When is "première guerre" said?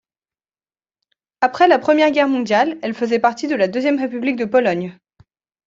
1.77-2.27